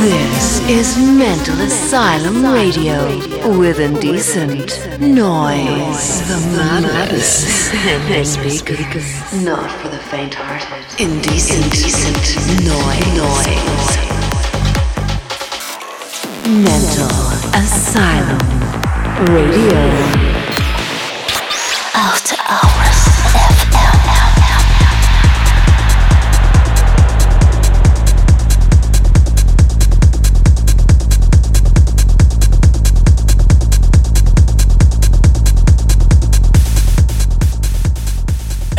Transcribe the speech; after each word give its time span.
This 0.00 0.60
is 0.66 0.96
Mental 0.96 1.60
Asylum 1.60 2.42
Radio 2.42 3.04
with 3.58 3.78
indecent 3.78 4.70
noise. 4.98 6.26
The 6.26 6.40
madness 6.56 7.70
in 7.74 8.00
the 8.10 8.24
speakers. 8.24 9.44
Not 9.44 9.70
for 9.70 9.88
the 9.90 9.98
faint-hearted. 9.98 10.98
Indecent, 10.98 11.64
indecent 11.64 12.16
noise. 12.64 13.12
noise. 13.14 13.98
Mental 16.48 17.20
Asylum 17.60 18.40
Radio. 19.28 19.80
After 21.94 22.36
Hours 22.48 23.09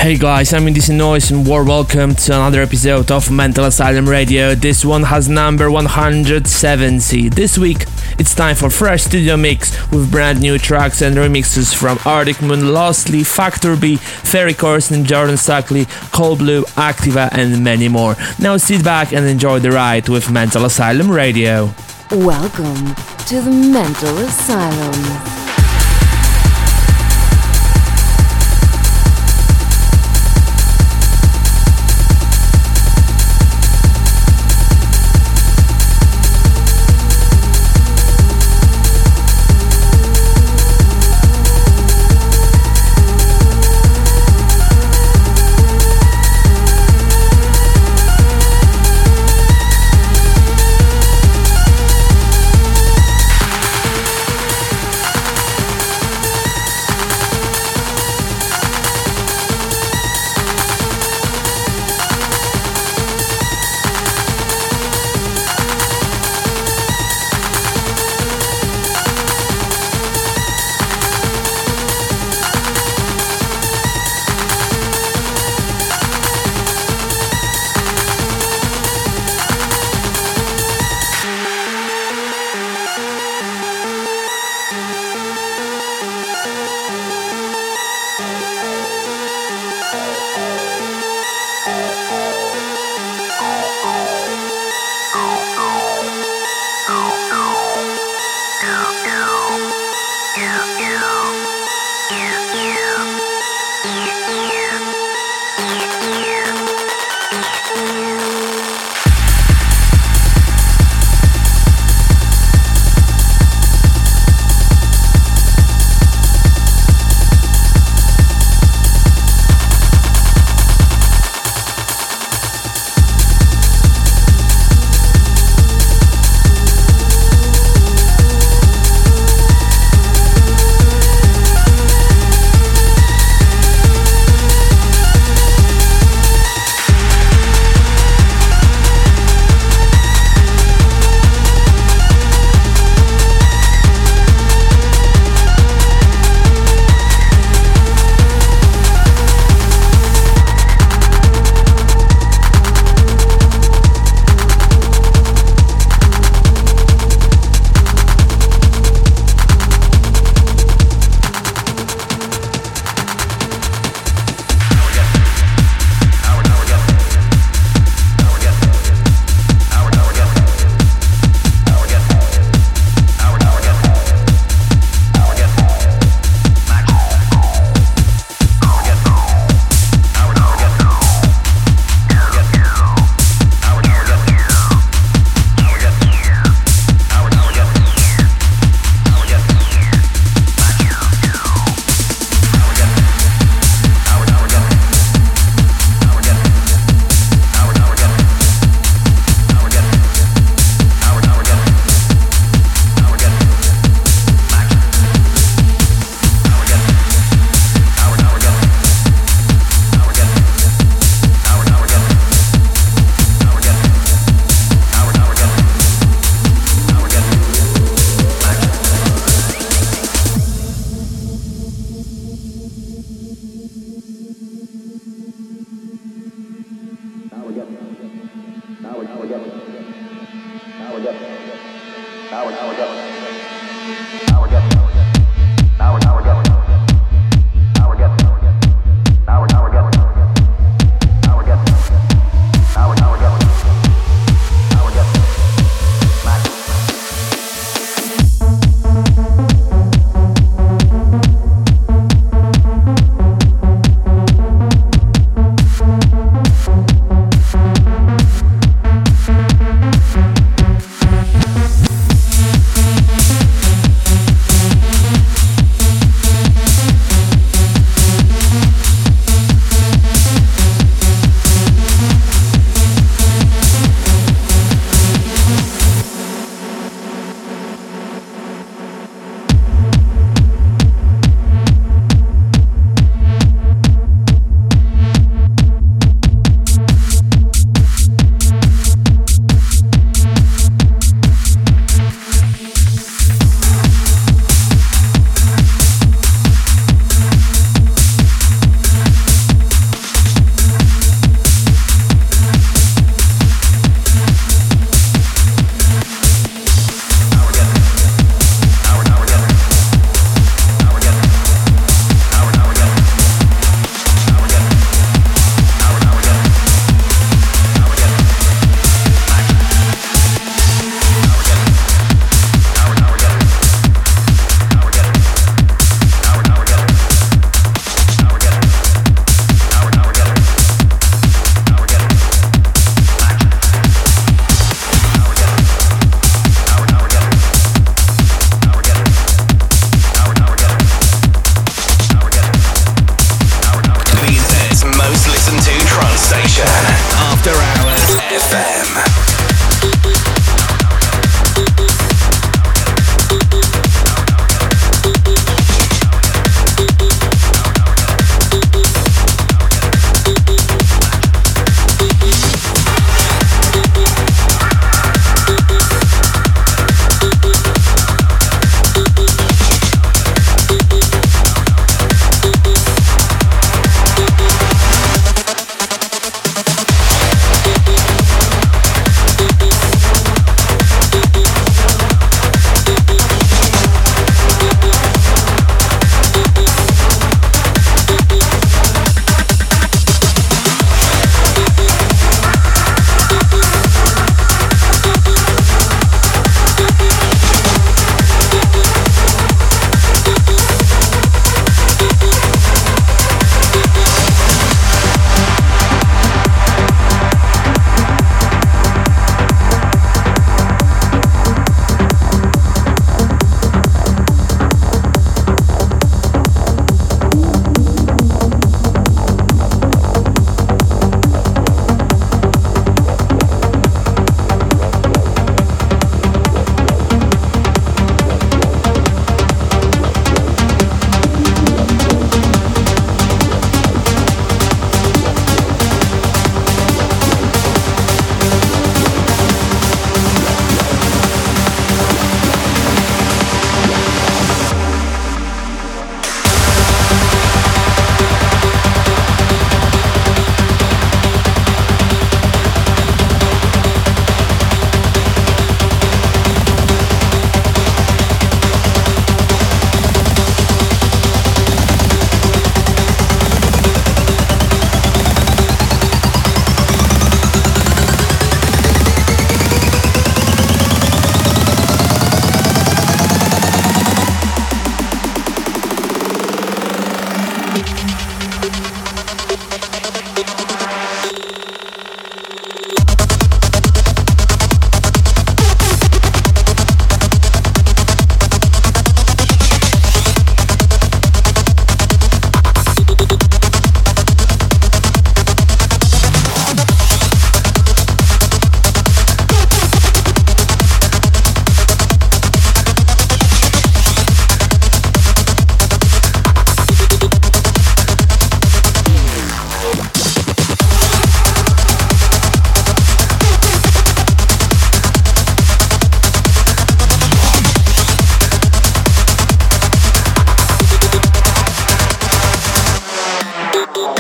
Hey 0.02 0.18
guys, 0.18 0.52
I'm 0.52 0.68
Indecent 0.68 0.98
Noise 0.98 1.30
and 1.30 1.46
warm 1.46 1.68
welcome 1.68 2.16
to 2.16 2.34
another 2.34 2.64
episode 2.64 3.12
of 3.12 3.30
Mental 3.30 3.66
Asylum 3.66 4.10
Radio. 4.10 4.56
This 4.56 4.84
one 4.84 5.04
has 5.04 5.30
number 5.30 5.70
170. 5.70 7.30
This 7.30 7.56
week, 7.56 7.86
it's 8.18 8.34
time 8.34 8.56
for 8.56 8.72
fresh 8.72 9.04
studio 9.04 9.38
mix 9.38 9.78
with 9.92 10.10
brand 10.10 10.42
new 10.42 10.58
tracks 10.58 11.04
and 11.04 11.16
remixes 11.16 11.76
from 11.76 12.00
Arctic 12.04 12.42
Moon, 12.42 12.74
Lostly, 12.74 13.24
Factor 13.24 13.76
B, 13.76 13.98
Ferry 13.98 14.56
Corsten, 14.56 15.06
Jordan 15.06 15.36
Suckley, 15.36 15.88
Cold 16.12 16.40
Blue, 16.40 16.64
Activa, 16.64 17.30
and 17.32 17.64
many 17.64 17.88
more. 17.88 18.16
Now 18.40 18.58
sit 18.58 18.84
back 18.84 19.14
and 19.14 19.28
enjoy 19.28 19.60
the 19.60 19.70
ride 19.70 20.10
with 20.10 20.32
Mental 20.32 20.66
Asylum 20.66 21.12
Radio. 21.12 21.76
Welcome 22.10 22.96
to 23.28 23.40
the 23.40 23.52
Mental 23.52 24.18
Asylum. 24.18 25.51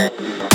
that. 0.09 0.50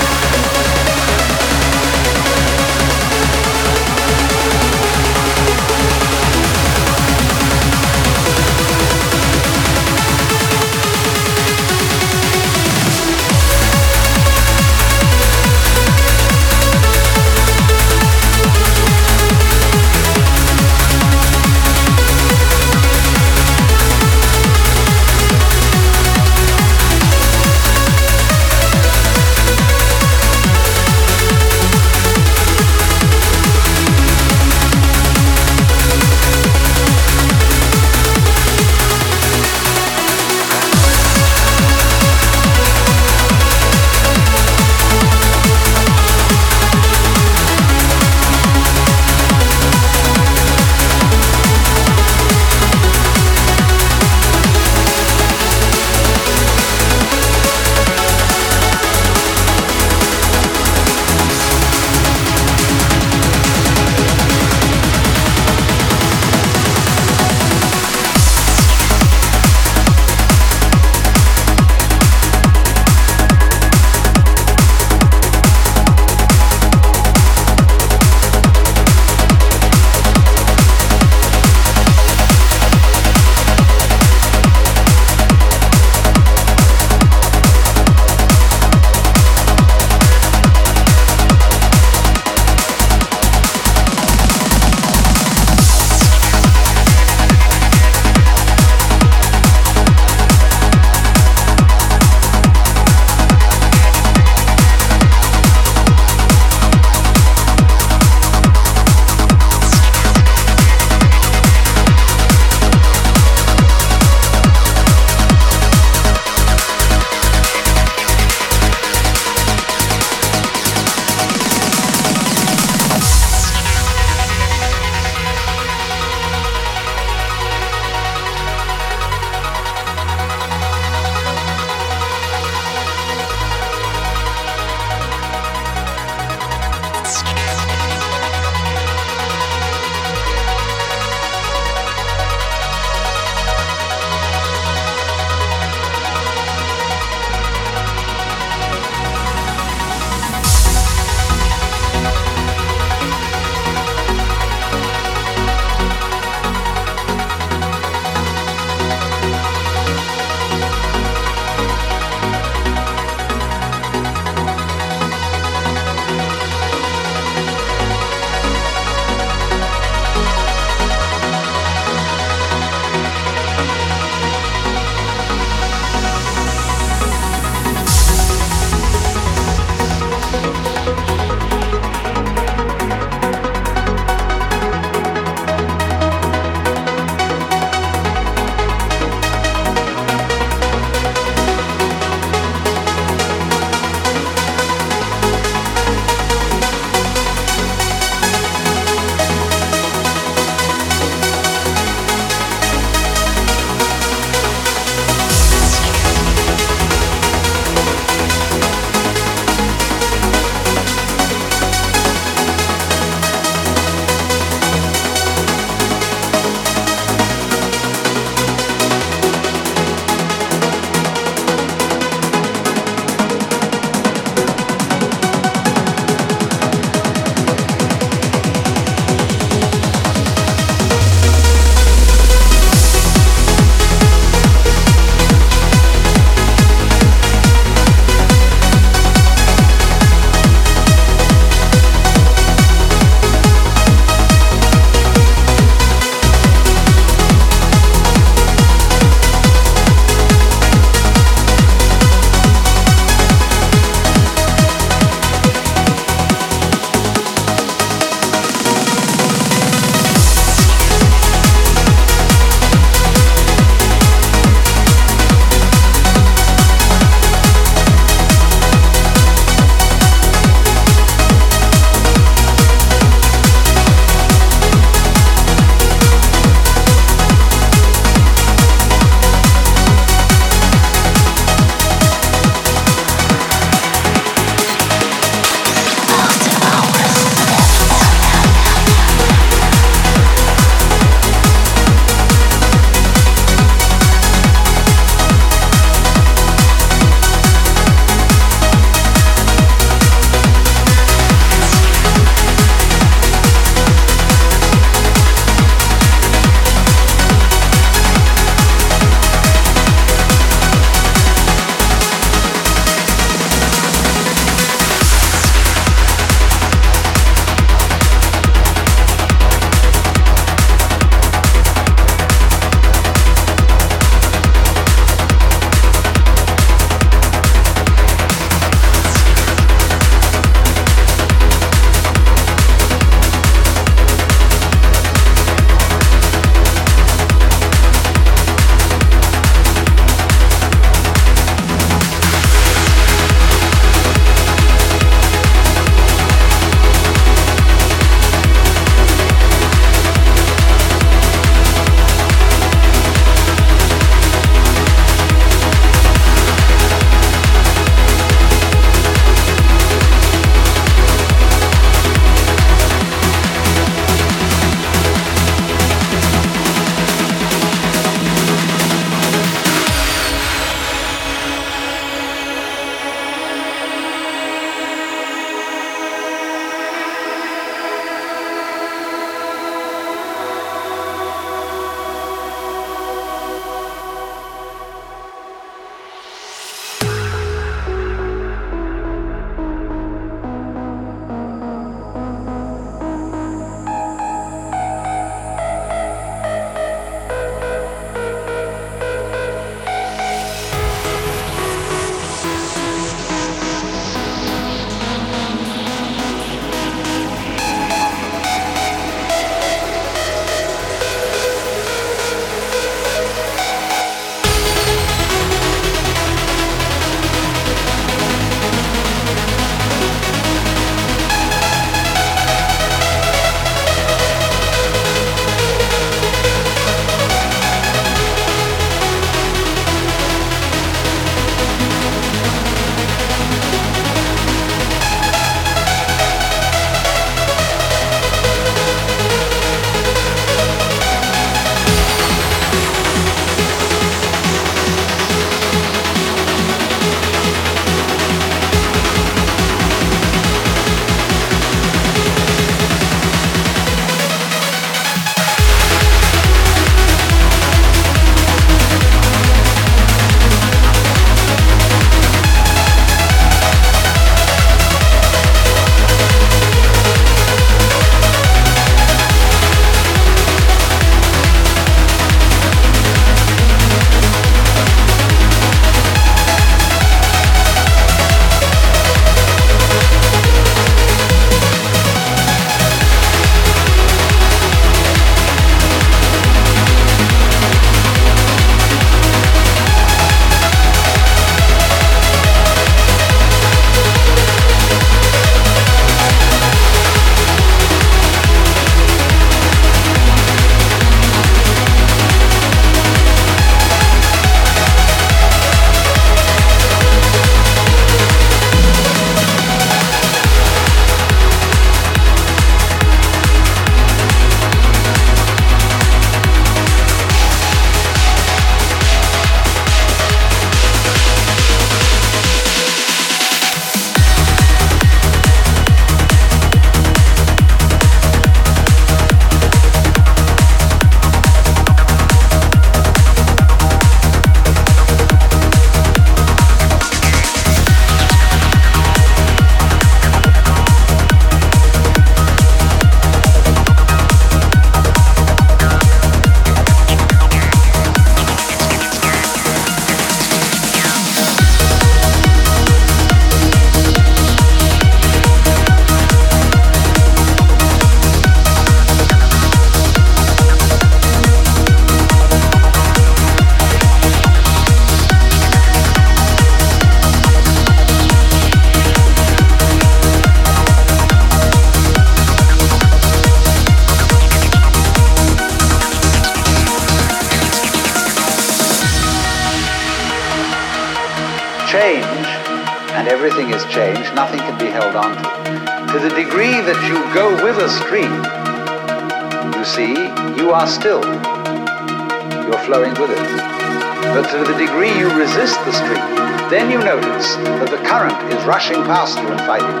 Past 599.06 599.38
you 599.38 599.46
and 599.48 599.60
fighting. 599.60 600.00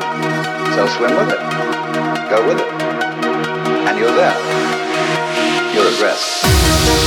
So 0.74 0.86
swim 0.96 1.14
with 1.16 1.30
it. 1.30 1.40
Go 2.30 2.46
with 2.46 2.58
it. 2.58 2.66
And 3.88 3.98
you're 3.98 4.14
there. 4.14 4.34
You're 5.74 5.86
at 5.86 6.00
rest. 6.00 7.03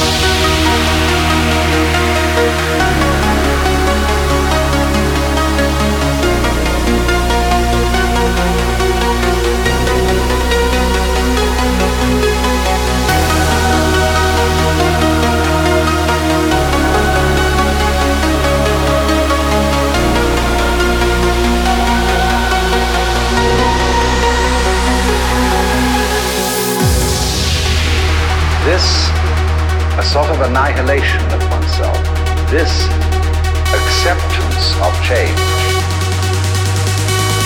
This 28.77 29.09
a 29.97 30.03
sort 30.03 30.29
of 30.29 30.41
annihilation 30.41 31.21
of 31.33 31.41
oneself, 31.49 31.97
this 32.51 32.85
acceptance 33.73 34.65
of 34.85 34.93
change 35.01 35.39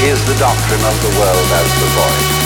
is 0.03 0.19
the 0.27 0.35
doctrine 0.37 0.83
of 0.83 0.95
the 1.01 1.11
world 1.19 1.47
as 1.61 1.69
the 1.79 1.87
void. 1.95 2.40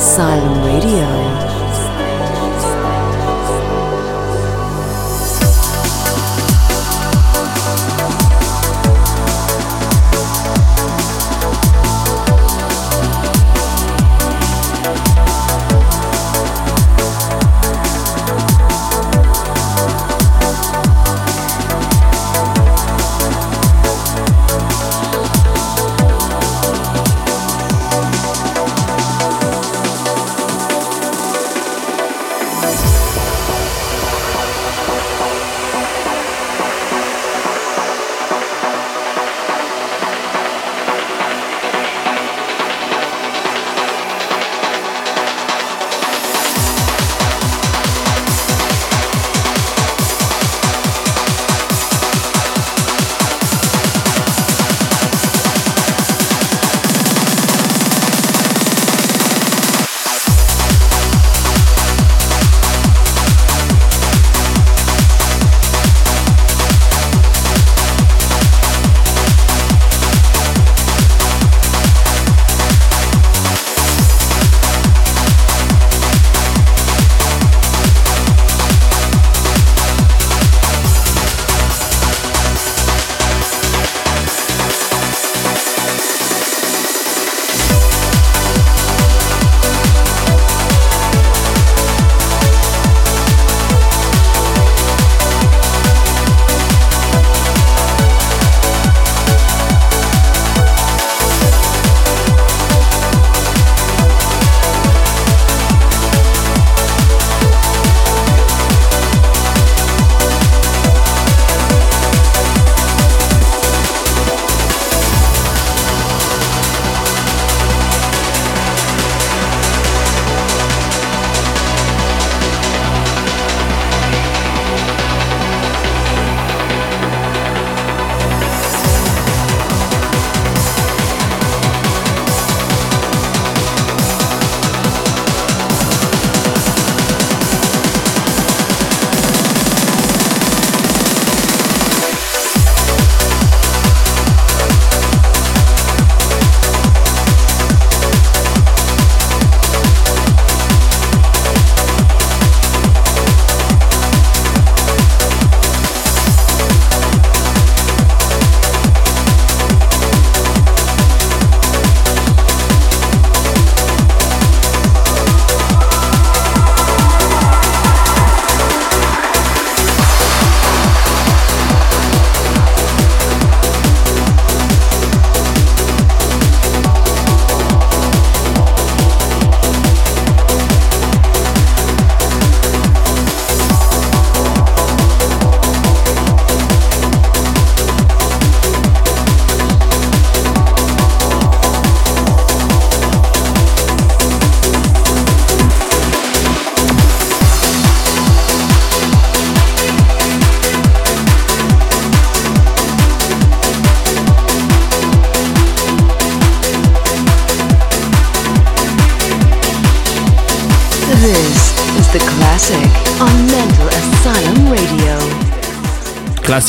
Asylum 0.00 0.49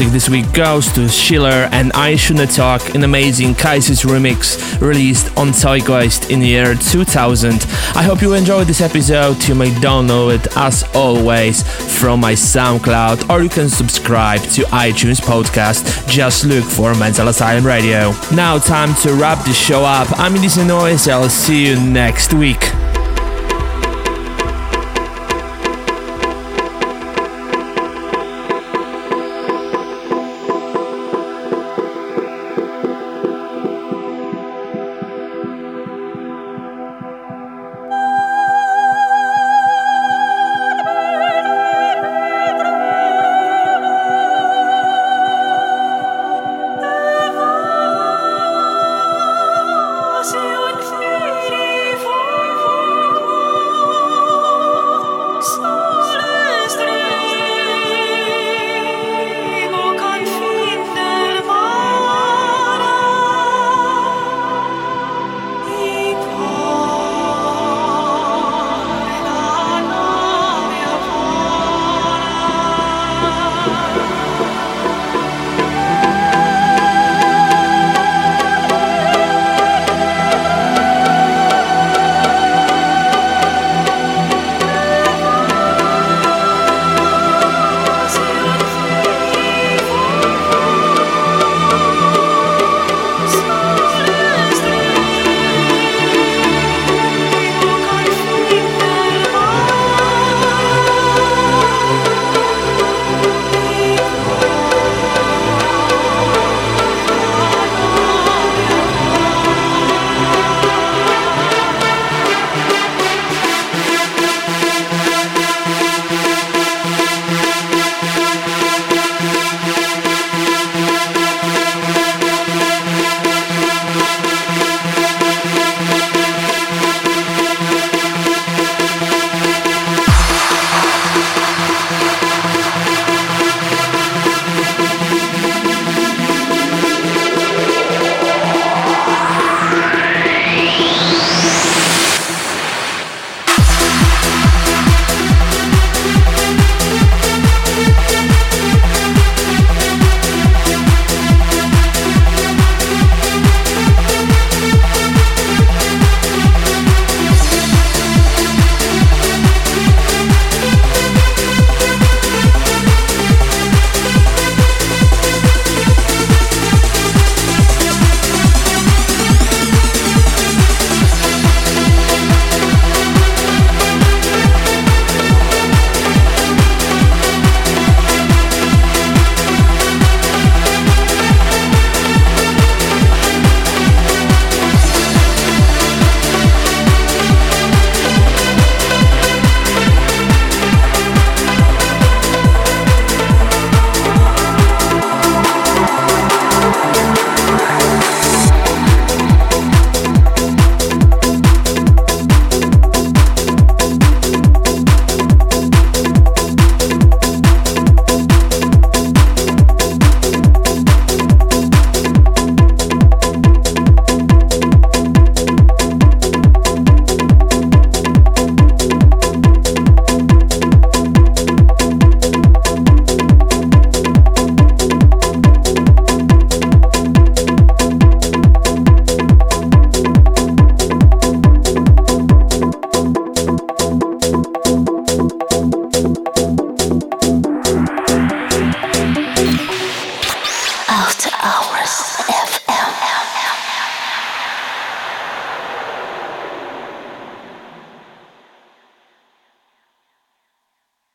this 0.10 0.30
week 0.30 0.52
goes 0.54 0.92
to 0.94 1.08
Schiller 1.08 1.70
and 1.72 1.92
I 1.94 2.16
Shouldn't 2.16 2.52
Talk, 2.52 2.96
an 2.96 3.04
amazing 3.04 3.54
Kaisis 3.54 4.04
remix 4.04 4.82
released 4.82 5.28
on 5.38 5.50
Zeitgeist 5.50 6.32
in 6.32 6.40
the 6.40 6.48
year 6.48 6.74
2000. 6.74 7.66
I 7.96 8.02
hope 8.02 8.22
you 8.22 8.34
enjoyed 8.34 8.68
this 8.68 8.82
episode. 8.82 9.48
You 9.48 9.54
may 9.54 9.70
download 9.70 10.40
it 10.40 10.58
as 10.58 10.84
always 10.96 11.62
from 12.00 12.22
my 12.22 12.34
SoundCloud 12.34 13.30
or 13.30 13.44
you 13.44 13.50
can 13.50 13.70
subscribe 13.70 14.42
to 14.54 14.64
iTunes 14.72 15.22
podcast. 15.22 16.08
Just 16.08 16.46
look 16.46 16.64
for 16.64 16.96
Mental 16.96 17.28
Asylum 17.28 17.66
Radio. 17.66 18.14
Now 18.34 18.58
time 18.58 18.96
to 19.04 19.14
wrap 19.14 19.46
the 19.46 19.54
show 19.54 19.84
up. 19.84 20.08
I'm 20.18 20.36
Indecent 20.36 20.68
Noise. 20.68 21.08
I'll 21.10 21.30
see 21.30 21.68
you 21.68 21.80
next 21.80 22.34
week. 22.34 22.71